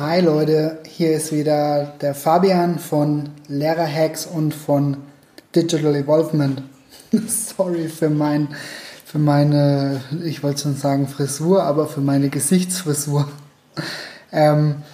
Hi 0.00 0.20
Leute, 0.20 0.78
hier 0.86 1.16
ist 1.16 1.32
wieder 1.32 1.94
der 2.00 2.14
Fabian 2.14 2.78
von 2.78 3.30
Lehrerhacks 3.48 4.26
und 4.26 4.54
von 4.54 4.98
Digital 5.56 5.96
Evolvement. 5.96 6.62
Sorry 7.26 7.88
für 7.88 8.08
mein, 8.08 8.46
für 9.04 9.18
meine, 9.18 10.00
ich 10.24 10.44
wollte 10.44 10.62
schon 10.62 10.76
sagen 10.76 11.08
Frisur, 11.08 11.64
aber 11.64 11.88
für 11.88 12.00
meine 12.00 12.28
Gesichtsfrisur. 12.28 13.28
Ähm, 14.30 14.84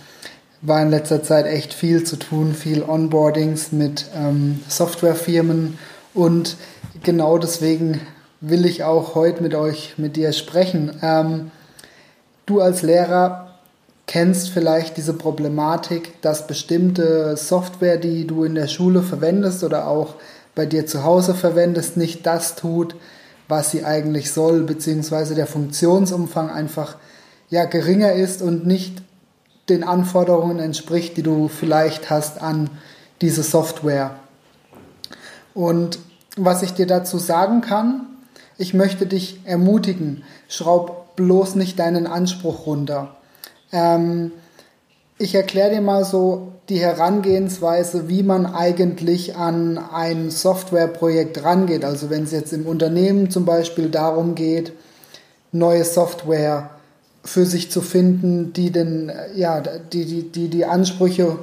war 0.62 0.80
in 0.80 0.88
letzter 0.88 1.22
Zeit 1.22 1.44
echt 1.44 1.74
viel 1.74 2.04
zu 2.04 2.16
tun, 2.16 2.54
viel 2.54 2.82
Onboardings 2.82 3.72
mit 3.72 4.06
ähm, 4.16 4.60
Softwarefirmen 4.68 5.78
und 6.14 6.56
genau 7.02 7.36
deswegen 7.36 8.00
will 8.40 8.64
ich 8.64 8.84
auch 8.84 9.14
heute 9.14 9.42
mit 9.42 9.54
euch, 9.54 9.98
mit 9.98 10.16
dir 10.16 10.32
sprechen. 10.32 10.98
Ähm, 11.02 11.50
du 12.46 12.62
als 12.62 12.80
Lehrer 12.80 13.43
kennst 14.06 14.50
vielleicht 14.50 14.96
diese 14.96 15.14
Problematik, 15.14 16.20
dass 16.20 16.46
bestimmte 16.46 17.36
Software, 17.36 17.96
die 17.96 18.26
du 18.26 18.44
in 18.44 18.54
der 18.54 18.68
Schule 18.68 19.02
verwendest 19.02 19.64
oder 19.64 19.88
auch 19.88 20.14
bei 20.54 20.66
dir 20.66 20.86
zu 20.86 21.04
Hause 21.04 21.34
verwendest, 21.34 21.96
nicht 21.96 22.26
das 22.26 22.54
tut, 22.54 22.94
was 23.48 23.70
sie 23.70 23.84
eigentlich 23.84 24.32
soll, 24.32 24.62
beziehungsweise 24.62 25.34
der 25.34 25.46
Funktionsumfang 25.46 26.50
einfach 26.50 26.96
ja 27.50 27.64
geringer 27.64 28.12
ist 28.12 28.42
und 28.42 28.66
nicht 28.66 29.02
den 29.68 29.84
Anforderungen 29.84 30.58
entspricht, 30.58 31.16
die 31.16 31.22
du 31.22 31.48
vielleicht 31.48 32.10
hast 32.10 32.40
an 32.40 32.70
diese 33.20 33.42
Software. 33.42 34.16
Und 35.54 35.98
was 36.36 36.62
ich 36.62 36.72
dir 36.72 36.86
dazu 36.86 37.18
sagen 37.18 37.60
kann, 37.60 38.06
ich 38.58 38.74
möchte 38.74 39.06
dich 39.06 39.40
ermutigen, 39.44 40.24
schraub 40.48 41.16
bloß 41.16 41.54
nicht 41.54 41.78
deinen 41.78 42.06
Anspruch 42.06 42.66
runter. 42.66 43.16
Ähm, 43.72 44.32
ich 45.18 45.34
erkläre 45.34 45.70
dir 45.70 45.80
mal 45.80 46.04
so 46.04 46.52
die 46.68 46.80
Herangehensweise, 46.80 48.08
wie 48.08 48.22
man 48.22 48.46
eigentlich 48.46 49.36
an 49.36 49.78
ein 49.78 50.30
Softwareprojekt 50.30 51.44
rangeht. 51.44 51.84
Also 51.84 52.10
wenn 52.10 52.24
es 52.24 52.32
jetzt 52.32 52.52
im 52.52 52.66
Unternehmen 52.66 53.30
zum 53.30 53.44
Beispiel 53.44 53.90
darum 53.90 54.34
geht, 54.34 54.72
neue 55.52 55.84
Software 55.84 56.70
für 57.22 57.46
sich 57.46 57.70
zu 57.70 57.80
finden, 57.80 58.52
die 58.52 58.70
den, 58.70 59.12
ja, 59.34 59.60
die, 59.60 60.04
die, 60.04 60.30
die, 60.30 60.48
die 60.48 60.64
Ansprüche 60.64 61.38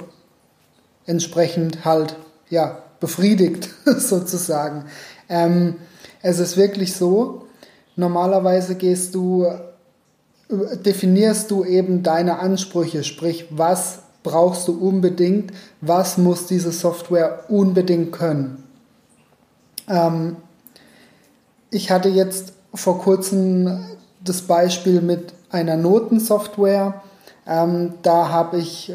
entsprechend 1.05 1.85
halt, 1.85 2.15
ja, 2.49 2.83
befriedigt, 2.99 3.69
sozusagen. 3.85 4.85
Ähm, 5.29 5.75
es 6.21 6.39
ist 6.39 6.57
wirklich 6.57 6.95
so, 6.95 7.47
normalerweise 7.95 8.75
gehst 8.75 9.15
du, 9.15 9.47
definierst 10.85 11.51
du 11.51 11.63
eben 11.63 12.03
deine 12.03 12.39
Ansprüche, 12.39 13.03
sprich, 13.03 13.47
was 13.49 13.99
brauchst 14.23 14.67
du 14.67 14.73
unbedingt, 14.73 15.51
was 15.81 16.17
muss 16.17 16.45
diese 16.45 16.71
Software 16.71 17.45
unbedingt 17.49 18.11
können. 18.11 18.63
Ähm, 19.87 20.35
ich 21.69 21.89
hatte 21.91 22.09
jetzt 22.09 22.53
vor 22.73 22.99
kurzem 22.99 23.85
das 24.23 24.43
Beispiel 24.43 25.01
mit 25.01 25.33
einer 25.49 25.77
Notensoftware. 25.77 27.01
Ähm, 27.47 27.93
da 28.03 28.29
habe 28.29 28.57
ich 28.57 28.91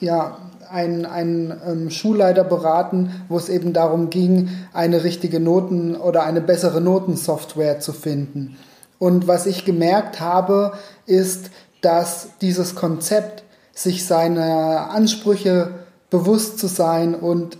ja 0.00 0.38
einen, 0.70 1.04
einen 1.04 1.52
ähm, 1.66 1.90
Schulleiter 1.90 2.44
beraten, 2.44 3.10
wo 3.28 3.36
es 3.36 3.48
eben 3.48 3.72
darum 3.72 4.08
ging, 4.10 4.48
eine 4.72 5.04
richtige 5.04 5.40
Noten- 5.40 5.96
oder 5.96 6.22
eine 6.22 6.40
bessere 6.40 6.80
Notensoftware 6.80 7.80
zu 7.80 7.92
finden. 7.92 8.56
Und 9.00 9.26
was 9.26 9.46
ich 9.46 9.64
gemerkt 9.64 10.20
habe, 10.20 10.74
ist, 11.06 11.50
dass 11.80 12.28
dieses 12.40 12.76
Konzept, 12.76 13.42
sich 13.72 14.04
seiner 14.04 14.90
Ansprüche 14.90 15.70
bewusst 16.10 16.58
zu 16.58 16.66
sein 16.66 17.14
und 17.14 17.54
äh, 17.54 17.58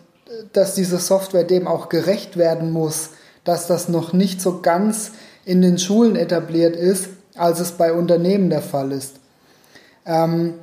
dass 0.52 0.74
diese 0.74 0.98
Software 0.98 1.44
dem 1.44 1.66
auch 1.66 1.88
gerecht 1.88 2.36
werden 2.36 2.72
muss, 2.72 3.10
dass 3.42 3.66
das 3.66 3.88
noch 3.88 4.12
nicht 4.12 4.42
so 4.42 4.60
ganz 4.60 5.12
in 5.46 5.62
den 5.62 5.78
Schulen 5.78 6.14
etabliert 6.14 6.76
ist, 6.76 7.08
als 7.36 7.58
es 7.58 7.72
bei 7.72 7.94
Unternehmen 7.94 8.50
der 8.50 8.60
Fall 8.60 8.92
ist. 8.92 9.16
Ähm, 10.04 10.54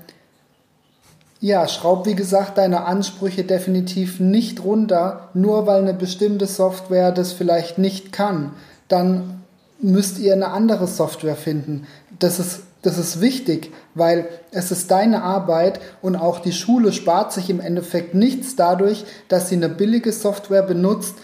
ja, 1.40 1.68
schraub 1.68 2.06
wie 2.06 2.16
gesagt 2.16 2.60
deine 2.60 2.86
Ansprüche 2.86 3.44
definitiv 3.44 4.20
nicht 4.20 4.64
runter, 4.64 5.30
nur 5.34 5.66
weil 5.66 5.82
eine 5.82 5.96
bestimmte 5.96 6.46
Software 6.46 7.12
das 7.12 7.32
vielleicht 7.32 7.80
nicht 7.80 8.12
kann. 8.12 8.52
Dann 8.88 9.44
müsst 9.80 10.20
ihr 10.20 10.34
eine 10.34 10.50
andere 10.50 10.88
Software 10.88 11.36
finden. 11.36 11.88
Das 12.20 12.40
ist, 12.40 12.62
das 12.82 12.98
ist 12.98 13.22
wichtig, 13.22 13.72
weil 13.94 14.28
es 14.52 14.72
ist 14.72 14.92
deine 14.92 15.24
Arbeit 15.24 15.80
und 16.02 16.16
auch 16.16 16.40
die 16.40 16.52
Schule 16.52 16.94
spart 16.94 17.34
sich 17.34 17.50
im 17.50 17.60
Endeffekt 17.60 18.14
nichts 18.14 18.56
dadurch, 18.56 19.06
dass 19.28 19.50
sie 19.50 19.56
eine 19.56 19.70
billige 19.70 20.12
Software 20.12 20.64
benutzt, 20.64 21.16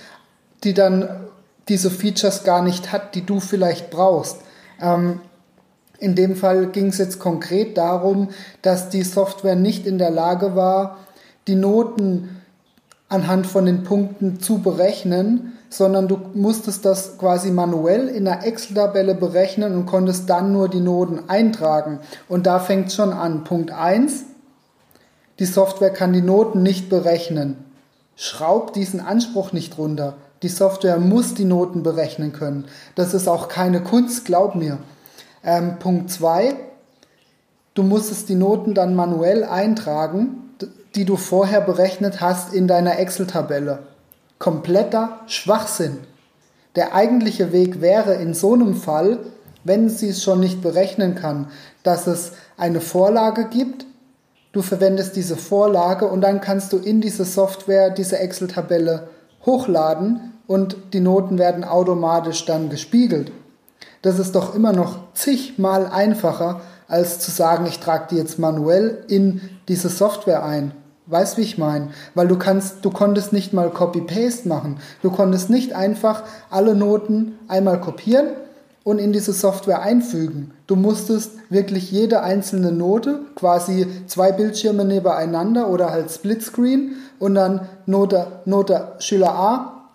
die 0.64 0.74
dann 0.74 1.28
diese 1.70 1.90
Features 1.90 2.44
gar 2.44 2.62
nicht 2.62 2.92
hat, 2.92 3.16
die 3.16 3.26
du 3.26 3.40
vielleicht 3.40 3.90
brauchst. 3.90 4.38
Ähm, 4.82 5.22
in 6.00 6.16
dem 6.16 6.36
Fall 6.36 6.68
ging 6.68 6.88
es 6.88 6.98
jetzt 6.98 7.20
konkret 7.20 7.78
darum, 7.78 8.30
dass 8.62 8.90
die 8.90 9.04
Software 9.04 9.56
nicht 9.56 9.88
in 9.88 9.98
der 9.98 10.12
Lage 10.12 10.56
war, 10.56 10.98
die 11.48 11.56
Noten 11.56 12.42
anhand 13.08 13.48
von 13.48 13.66
den 13.66 13.84
Punkten 13.84 14.40
zu 14.40 14.60
berechnen, 14.60 15.54
sondern 15.74 16.08
du 16.08 16.20
musstest 16.36 16.86
das 16.86 17.18
quasi 17.18 17.50
manuell 17.50 18.08
in 18.08 18.28
einer 18.28 18.46
Excel-Tabelle 18.46 19.16
berechnen 19.16 19.76
und 19.76 19.88
konntest 19.88 20.30
dann 20.30 20.54
nur 20.54 20.70
die 20.70 20.80
Noten 20.80 21.22
eintragen. 21.28 22.00
Und 22.30 22.46
da 22.46 22.60
fängt 22.60 22.92
schon 22.92 23.12
an. 23.12 23.44
Punkt 23.44 23.72
1, 23.72 24.26
die 25.40 25.46
Software 25.46 25.90
kann 25.90 26.14
die 26.14 26.22
Noten 26.22 26.62
nicht 26.62 26.90
berechnen. 26.90 27.58
Schraub 28.16 28.74
diesen 28.74 29.00
Anspruch 29.00 29.52
nicht 29.52 29.80
runter. 29.80 30.14
Die 30.44 30.50
Software 30.50 31.00
muss 31.00 31.34
die 31.34 31.46
Noten 31.46 31.82
berechnen 31.82 32.34
können. 32.34 32.66
Das 32.94 33.16
ist 33.16 33.28
auch 33.28 33.48
keine 33.48 33.82
Kunst, 33.82 34.26
glaub 34.26 34.54
mir. 34.54 34.78
Ähm, 35.44 35.80
Punkt 35.80 36.12
2, 36.12 36.54
du 37.74 37.82
musstest 37.82 38.30
die 38.30 38.36
Noten 38.36 38.76
dann 38.76 38.94
manuell 38.94 39.44
eintragen, 39.44 40.52
die 40.94 41.06
du 41.06 41.16
vorher 41.16 41.62
berechnet 41.62 42.22
hast 42.22 42.54
in 42.54 42.68
deiner 42.68 43.00
Excel-Tabelle. 43.00 43.80
Kompletter 44.44 45.20
Schwachsinn. 45.28 46.00
Der 46.76 46.94
eigentliche 46.94 47.52
Weg 47.54 47.80
wäre 47.80 48.16
in 48.16 48.34
so 48.34 48.54
einem 48.54 48.76
Fall, 48.76 49.20
wenn 49.64 49.90
sie 49.90 50.10
es 50.10 50.22
schon 50.22 50.40
nicht 50.42 50.62
berechnen 50.62 51.16
kann, 51.16 51.48
dass 51.84 52.08
es 52.08 52.34
eine 52.58 52.82
Vorlage 52.82 53.48
gibt, 53.48 53.86
du 54.52 54.62
verwendest 54.62 55.16
diese 55.16 55.38
Vorlage 55.38 56.08
und 56.08 56.22
dann 56.22 56.42
kannst 56.42 56.74
du 56.74 56.78
in 56.78 57.00
diese 57.00 57.24
Software 57.24 57.90
diese 57.90 58.20
Excel-Tabelle 58.20 59.08
hochladen 59.46 60.34
und 60.48 60.76
die 60.92 61.00
Noten 61.00 61.38
werden 61.38 61.64
automatisch 61.64 62.46
dann 62.46 62.70
gespiegelt 62.70 63.32
das 64.04 64.20
ist 64.20 64.36
doch 64.36 64.54
immer 64.54 64.74
noch 64.74 65.14
zigmal 65.14 65.88
einfacher, 65.88 66.62
als 66.88 67.20
zu 67.20 67.32
sagen, 67.32 67.66
ich 67.66 67.80
trage 67.80 68.08
die 68.12 68.18
jetzt 68.18 68.38
manuell 68.38 69.04
in 69.08 69.42
diese 69.70 69.90
Software 69.90 70.44
ein. 70.44 70.74
Weißt 71.06 71.38
wie 71.38 71.42
ich 71.42 71.58
meine? 71.58 71.90
Weil 72.16 72.28
du 72.28 72.38
kannst, 72.38 72.86
du 72.86 72.90
konntest 72.90 73.34
nicht 73.34 73.52
mal 73.54 73.70
Copy-Paste 73.70 74.48
machen. 74.48 74.78
Du 75.02 75.12
konntest 75.12 75.50
nicht 75.50 75.74
einfach 75.74 76.24
alle 76.50 76.76
Noten 76.76 77.38
einmal 77.48 77.82
kopieren 77.82 78.28
und 78.84 79.00
in 79.00 79.12
diese 79.12 79.34
Software 79.34 79.82
einfügen. 79.82 80.52
Du 80.68 80.76
musstest 80.76 81.32
wirklich 81.50 81.92
jede 81.92 82.22
einzelne 82.22 82.72
Note, 82.72 83.20
quasi 83.36 83.88
zwei 84.08 84.32
Bildschirme 84.32 84.86
nebeneinander 84.86 85.70
oder 85.70 85.92
halt 85.92 86.12
Splitscreen 86.12 86.96
und 87.20 87.36
dann 87.36 87.68
Note, 87.86 88.28
Note 88.46 88.94
Schüler 89.00 89.34
A, 89.34 89.90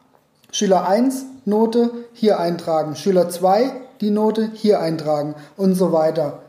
Schüler 0.51 0.89
1, 0.89 1.25
Note 1.45 1.91
hier 2.13 2.41
eintragen, 2.41 2.97
Schüler 2.97 3.29
2, 3.29 3.73
die 4.01 4.11
Note 4.11 4.51
hier 4.55 4.81
eintragen 4.81 5.35
und 5.57 5.75
so 5.75 5.93
weiter. 5.93 6.41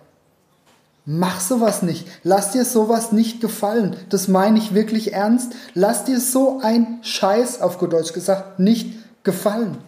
Mach 1.12 1.42
sowas 1.42 1.82
nicht. 1.82 2.08
Lass 2.22 2.52
dir 2.52 2.64
sowas 2.64 3.12
nicht 3.12 3.42
gefallen. 3.42 3.96
Das 4.10 4.28
meine 4.28 4.60
ich 4.60 4.76
wirklich 4.76 5.12
ernst. 5.12 5.54
Lass 5.74 6.04
dir 6.04 6.20
so 6.20 6.60
ein 6.62 7.00
Scheiß, 7.02 7.62
auf 7.62 7.80
gut 7.80 7.94
Deutsch 7.94 8.14
gesagt, 8.14 8.60
nicht 8.60 8.94
gefallen. 9.24 9.80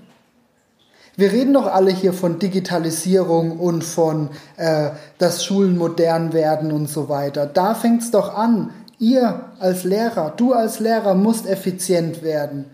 Wir 1.16 1.32
reden 1.32 1.54
doch 1.54 1.68
alle 1.68 1.92
hier 1.92 2.14
von 2.14 2.40
Digitalisierung 2.40 3.60
und 3.60 3.84
von, 3.84 4.30
äh, 4.58 4.90
dass 5.20 5.46
Schulen 5.46 5.78
modern 5.78 6.34
werden 6.34 6.72
und 6.72 6.90
so 6.90 7.08
weiter. 7.08 7.46
Da 7.46 7.76
fängt 7.76 8.02
es 8.02 8.10
doch 8.10 8.36
an. 8.36 8.72
Ihr 8.98 9.42
als 9.60 9.84
Lehrer, 9.84 10.34
du 10.36 10.54
als 10.54 10.80
Lehrer 10.80 11.14
musst 11.14 11.46
effizient 11.46 12.24
werden. 12.24 12.66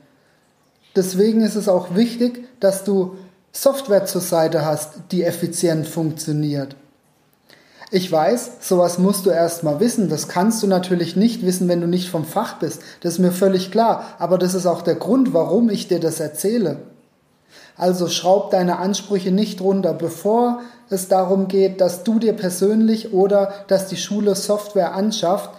Deswegen 0.96 1.42
ist 1.42 1.56
es 1.56 1.68
auch 1.68 1.96
wichtig, 1.96 2.48
dass 2.62 2.86
du 2.86 3.18
Software 3.52 4.06
zur 4.06 4.22
Seite 4.22 4.64
hast, 4.64 4.94
die 5.12 5.26
effizient 5.26 5.86
funktioniert. 5.86 6.78
Ich 7.90 8.12
weiß, 8.12 8.52
sowas 8.60 8.98
musst 8.98 9.26
du 9.26 9.30
erstmal 9.30 9.80
wissen. 9.80 10.10
Das 10.10 10.28
kannst 10.28 10.62
du 10.62 10.68
natürlich 10.68 11.16
nicht 11.16 11.46
wissen, 11.46 11.70
wenn 11.70 11.80
du 11.80 11.88
nicht 11.88 12.10
vom 12.10 12.26
Fach 12.26 12.60
bist. 12.60 12.82
Das 13.02 13.14
ist 13.14 13.20
mir 13.20 13.32
völlig 13.32 13.72
klar. 13.72 14.04
Aber 14.20 14.38
das 14.38 14.54
ist 14.54 14.66
auch 14.66 14.82
der 14.82 14.96
Grund, 14.96 15.34
warum 15.34 15.70
ich 15.70 15.88
dir 15.88 16.02
das 16.02 16.20
erzähle. 16.20 16.80
Also 17.78 18.10
schraub 18.10 18.52
deine 18.52 18.80
Ansprüche 18.80 19.32
nicht 19.32 19.62
runter, 19.62 19.94
bevor 19.94 20.62
es 20.90 21.08
darum 21.08 21.48
geht, 21.48 21.80
dass 21.80 22.04
du 22.04 22.20
dir 22.20 22.34
persönlich 22.34 23.14
oder 23.14 23.54
dass 23.68 23.88
die 23.88 23.98
Schule 23.98 24.36
Software 24.36 24.94
anschafft. 24.94 25.52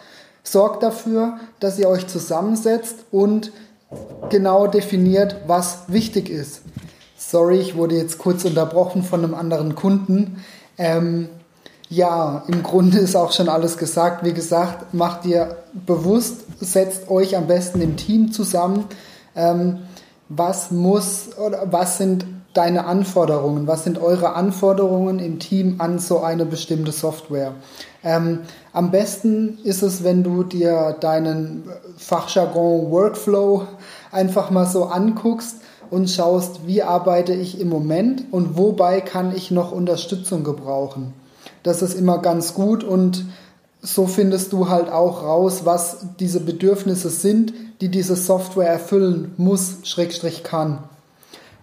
Sorgt 0.42 0.82
dafür, 0.82 1.38
dass 1.60 1.78
ihr 1.78 1.88
euch 1.88 2.08
zusammensetzt 2.08 2.96
und 3.10 3.52
genau 4.28 4.66
definiert, 4.66 5.36
was 5.46 5.84
wichtig 5.88 6.28
ist. 6.28 6.62
Sorry, 7.16 7.58
ich 7.58 7.76
wurde 7.76 7.96
jetzt 7.96 8.18
kurz 8.18 8.44
unterbrochen 8.44 9.02
von 9.02 9.24
einem 9.24 9.34
anderen 9.34 9.74
Kunden. 9.74 10.44
Ähm, 10.76 11.28
ja, 11.90 12.44
im 12.48 12.62
Grunde 12.62 12.98
ist 12.98 13.16
auch 13.16 13.32
schon 13.32 13.48
alles 13.48 13.78
gesagt. 13.78 14.24
Wie 14.24 14.34
gesagt, 14.34 14.92
macht 14.92 15.24
ihr 15.24 15.56
bewusst, 15.86 16.44
setzt 16.60 17.08
euch 17.08 17.36
am 17.36 17.46
besten 17.46 17.80
im 17.80 17.96
Team 17.96 18.32
zusammen. 18.32 18.84
Ähm, 19.34 19.78
was 20.28 20.70
muss 20.70 21.30
oder 21.38 21.72
was 21.72 21.96
sind 21.96 22.26
deine 22.52 22.84
Anforderungen? 22.84 23.66
Was 23.66 23.84
sind 23.84 23.98
eure 23.98 24.34
Anforderungen 24.34 25.18
im 25.18 25.38
Team 25.38 25.76
an 25.78 25.98
so 25.98 26.20
eine 26.20 26.44
bestimmte 26.44 26.92
Software? 26.92 27.54
Ähm, 28.04 28.40
am 28.72 28.90
besten 28.90 29.58
ist 29.64 29.82
es, 29.82 30.04
wenn 30.04 30.22
du 30.22 30.42
dir 30.42 30.96
deinen 31.00 31.64
Fachjargon 31.96 32.90
Workflow 32.90 33.66
einfach 34.12 34.50
mal 34.50 34.66
so 34.66 34.84
anguckst 34.84 35.56
und 35.90 36.10
schaust, 36.10 36.66
wie 36.66 36.82
arbeite 36.82 37.32
ich 37.32 37.60
im 37.60 37.70
Moment 37.70 38.24
und 38.30 38.58
wobei 38.58 39.00
kann 39.00 39.34
ich 39.34 39.50
noch 39.50 39.72
Unterstützung 39.72 40.44
gebrauchen. 40.44 41.14
Das 41.68 41.82
ist 41.82 41.92
immer 41.92 42.22
ganz 42.22 42.54
gut 42.54 42.82
und 42.82 43.26
so 43.82 44.06
findest 44.06 44.54
du 44.54 44.70
halt 44.70 44.90
auch 44.90 45.22
raus, 45.22 45.66
was 45.66 45.98
diese 46.18 46.40
Bedürfnisse 46.40 47.10
sind, 47.10 47.52
die 47.82 47.90
diese 47.90 48.16
Software 48.16 48.70
erfüllen 48.70 49.34
muss, 49.36 49.80
Schrägstrich 49.82 50.42
kann. 50.44 50.78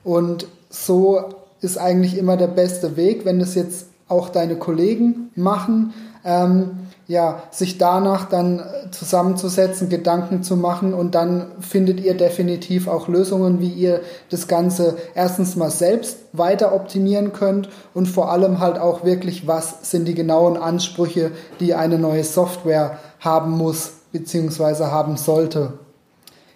Und 0.04 0.46
so 0.70 1.24
ist 1.60 1.80
eigentlich 1.80 2.20
immer 2.20 2.38
der 2.38 2.50
beste 2.50 2.98
Weg, 2.98 3.26
wenn 3.26 3.42
es 3.42 3.56
jetzt 3.56 3.88
auch 4.08 4.30
deine 4.30 4.58
Kollegen 4.58 5.32
machen, 5.34 5.92
ähm, 6.26 6.88
ja, 7.08 7.44
sich 7.52 7.78
danach 7.78 8.26
dann 8.28 8.60
äh, 8.60 8.90
zusammenzusetzen, 8.90 9.90
Gedanken 9.90 10.42
zu 10.42 10.58
machen 10.58 10.96
und 10.96 11.14
dann 11.14 11.52
findet 11.60 12.00
ihr 12.00 12.18
definitiv 12.18 12.88
auch 12.88 13.08
Lösungen, 13.08 13.60
wie 13.60 13.70
ihr 13.70 14.02
das 14.32 14.48
Ganze 14.48 14.98
erstens 15.14 15.56
mal 15.56 15.70
selbst 15.70 16.18
weiter 16.34 16.74
optimieren 16.74 17.32
könnt 17.32 17.70
und 17.94 18.08
vor 18.08 18.32
allem 18.32 18.60
halt 18.60 18.80
auch 18.80 19.06
wirklich, 19.06 19.48
was 19.48 19.92
sind 19.92 20.08
die 20.08 20.16
genauen 20.16 20.58
Ansprüche, 20.58 21.32
die 21.60 21.76
eine 21.76 22.00
neue 22.00 22.24
Software 22.24 22.98
haben 23.20 23.52
muss 23.52 23.92
bzw. 24.12 24.86
haben 24.86 25.18
sollte. 25.18 25.74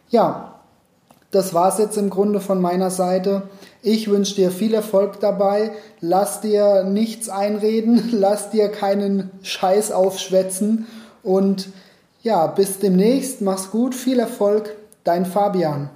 Ja, 0.10 0.56
das 1.30 1.54
war's 1.54 1.77
jetzt 1.77 1.98
im 1.98 2.10
Grunde 2.10 2.39
von 2.39 2.60
meiner 2.60 2.89
Seite. 2.89 3.44
Ich 3.81 4.10
wünsche 4.10 4.36
dir 4.36 4.52
viel 4.52 4.74
Erfolg 4.74 5.20
dabei. 5.20 5.72
Lass 6.02 6.42
dir 6.42 6.84
nichts 6.84 7.30
einreden, 7.30 8.10
lass 8.12 8.50
dir 8.50 8.70
keinen 8.70 9.31
Scheiß 9.42 9.92
aufschwätzen 9.92 10.88
und 11.24 11.70
ja, 12.22 12.48
bis 12.48 12.80
demnächst. 12.80 13.42
Mach's 13.42 13.72
gut, 13.72 13.96
viel 13.96 14.20
Erfolg, 14.20 14.76
dein 15.04 15.26
Fabian. 15.26 15.90